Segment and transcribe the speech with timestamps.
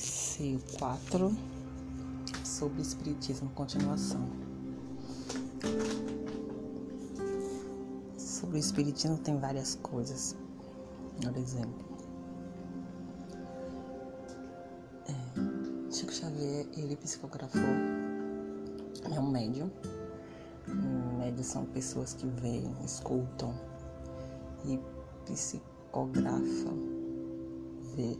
[0.00, 1.36] ser 4
[2.44, 4.26] sobre Espiritismo, continuação.
[8.16, 10.36] Sobre o Espiritismo tem várias coisas.
[11.22, 11.84] Por exemplo,
[15.06, 17.60] é, Chico Xavier, ele psicografou,
[19.14, 19.70] é um médium.
[21.18, 23.54] Médios são pessoas que veem, escutam
[24.64, 24.78] e
[25.26, 26.78] psicografam,
[27.94, 28.18] vê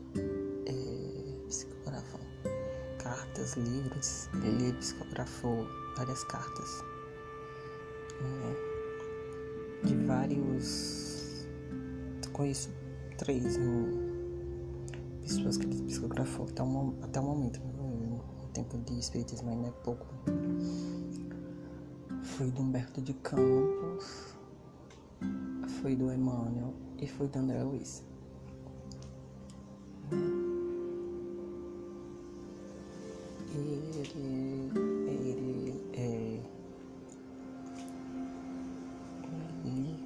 [2.98, 4.28] cartas, livros.
[4.45, 6.84] Ele psicografou várias cartas
[8.20, 8.56] né,
[9.84, 11.46] de vários.
[12.32, 12.70] Conheço
[13.18, 13.59] três
[15.20, 17.60] pessoas que ele psicografou até o, até o momento.
[17.60, 20.06] Né, o tempo de espiritismo ainda é pouco.
[22.23, 24.34] Foi do Humberto de Campos,
[25.82, 28.09] foi do Emmanuel e foi do André Luiz.
[34.18, 34.70] Ele,
[35.08, 36.40] ele é.
[39.64, 39.96] Ele.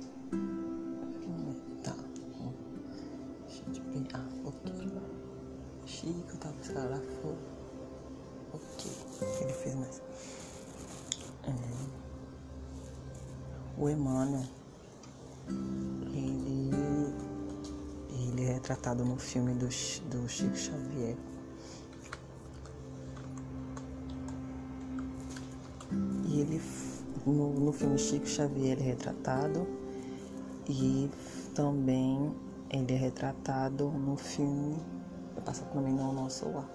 [1.83, 1.95] Tá.
[3.47, 4.07] Deixa eu.
[4.15, 4.73] Ah, ok.
[5.87, 7.37] Chico tá psicografou.
[8.53, 8.91] Ok.
[9.41, 10.03] Ele fez mais.
[11.45, 11.53] É,
[13.79, 14.45] o Emmanuel.
[16.13, 16.71] Ele.
[18.11, 21.17] Ele é retratado no filme do, do Chico Xavier.
[26.45, 26.61] Ele
[27.27, 29.67] no, no filme Chico Xavier é retratado
[30.69, 31.09] e
[31.55, 32.33] também
[32.71, 34.77] ele é retratado no filme
[35.45, 36.69] passa também no Nosso Lar.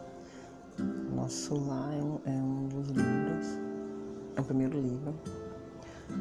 [1.15, 3.47] Nosso Lar é um, é um dos livros,
[4.35, 5.13] é o primeiro livro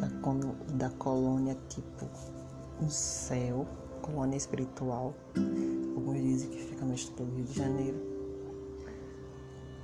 [0.00, 2.06] da, da colônia tipo
[2.80, 3.66] um céu,
[4.00, 5.14] colônia espiritual.
[5.94, 8.17] Alguns dizem que fica no estado do Rio de Janeiro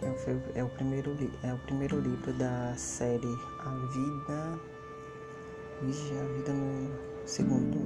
[0.04, 4.60] é, é, o primeiro, é o primeiro livro da série A Vida.
[5.82, 6.90] Vixe, a vida no
[7.26, 7.78] segundo,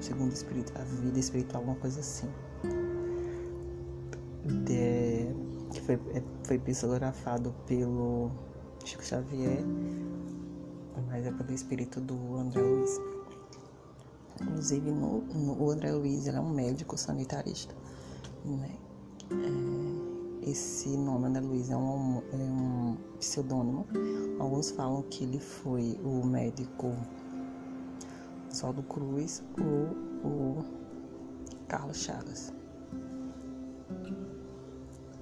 [0.00, 2.28] segundo espírito, a vida espiritual, alguma coisa assim.
[4.44, 5.34] De,
[5.72, 8.30] que foi, é, foi psicografado pelo
[8.84, 9.64] Chico Xavier,
[11.08, 13.00] mas é pelo espírito do André Luiz.
[14.40, 17.74] Inclusive, no, no, o André Luiz é um médico sanitarista.
[18.44, 18.70] Né?
[19.30, 19.75] É,
[20.46, 23.86] esse nome, André Luiz, é um, é um pseudônimo.
[24.38, 26.94] Alguns falam que ele foi o médico
[28.50, 30.64] Oswaldo Cruz ou o
[31.66, 32.52] Carlos Chagas.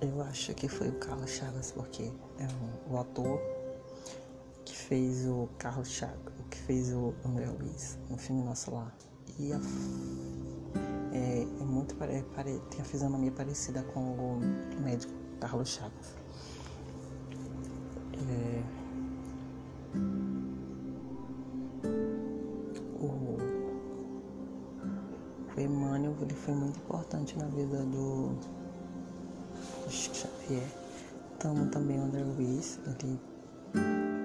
[0.00, 2.46] Eu acho que foi o Carlos Chagas, porque é
[2.91, 3.41] o ator
[4.64, 8.94] que fez o Carlos Chagas, que fez o André Luiz no filme Nosso Lar.
[9.38, 9.58] E a
[11.12, 14.40] é, é muito pare, pare, tem a fisionomia parecida com o
[14.82, 16.16] médico Carlos Chagas.
[18.14, 18.62] É,
[22.98, 23.36] o,
[25.56, 28.30] o Emmanuel ele foi muito importante na vida do,
[29.84, 30.66] do Xavier.
[31.38, 33.20] Tamo também o André Luiz, ele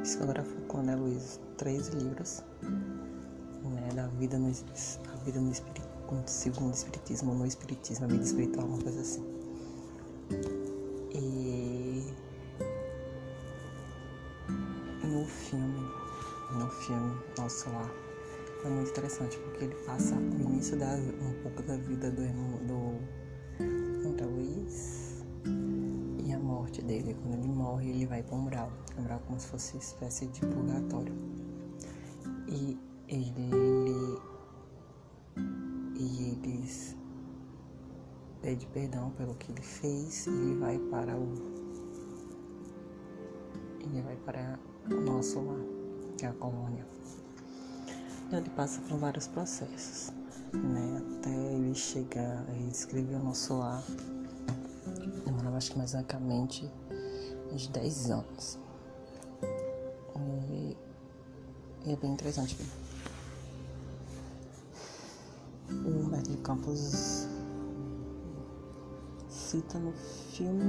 [0.01, 5.98] psicografou com o André Luiz três livros né, da vida no, a vida no espírito
[6.25, 9.23] segundo o Espiritismo, no Espiritismo, a vida espiritual, uma coisa assim.
[11.13, 12.13] E
[15.03, 15.79] no filme,
[16.51, 17.91] no filme Nosso Lar,
[18.65, 22.59] é muito interessante porque ele passa o início da um pouco da vida do irmão
[22.65, 25.23] do André Luiz
[26.25, 27.15] e a morte dele.
[27.21, 30.41] Quando ele morre, ele vai para um umbral, umbral como se fosse uma espécie de
[30.41, 31.13] purgatório.
[32.47, 32.77] E
[33.07, 34.19] ele
[35.99, 36.95] e eles
[38.41, 41.59] pede perdão pelo que ele fez e ele vai para o
[43.81, 44.59] ele vai para
[44.91, 45.65] o nosso lar,
[46.17, 46.85] que é a colônia.
[48.31, 50.13] Ele passa por vários processos,
[50.53, 51.01] né?
[51.17, 53.83] Até ele chegar e escrever o nosso lar.
[55.25, 56.69] Demorava acho que mais exatamente
[57.51, 58.59] uns 10 anos.
[60.51, 60.77] E,
[61.85, 62.55] e é bem interessante
[65.71, 67.27] o Humberto de Campos
[69.29, 70.63] cita no filme.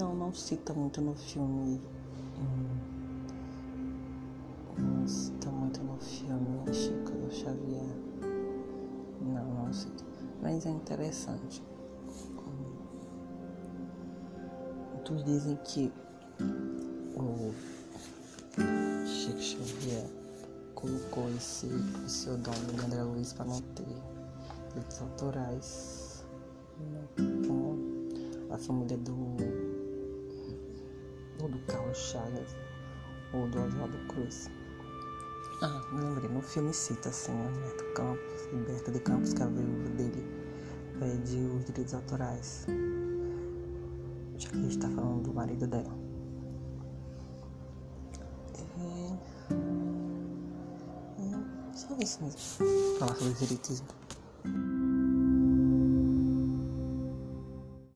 [0.00, 1.80] Não, não cita muito no filme.
[4.76, 7.86] Não cita muito no filme Chico do Xavier.
[9.22, 10.02] Não, não cita.
[10.42, 11.62] Mas é interessante.
[14.92, 15.92] Muitos dizem que
[17.14, 17.54] o
[19.06, 20.10] Chico Xavier
[20.74, 21.68] colocou esse
[22.06, 24.13] pseudônimo de André Luiz para não ter
[24.74, 26.04] direitos autorais
[28.50, 29.14] a família do
[31.42, 32.56] ou do Carlos Chagas,
[33.32, 34.48] ou do Oswaldo Cruz.
[35.60, 39.88] Ah, lembrei, no filme cita assim, Humberto Campos, Humberto de Campos, que é a viúva
[39.90, 40.24] dele,
[40.98, 42.66] pede os direitos autorais.
[44.36, 45.92] Já que a gente tá falando do marido dela.
[48.78, 49.12] É...
[51.20, 52.38] é só isso mesmo.
[52.98, 54.03] Falar sobre o espiritismo.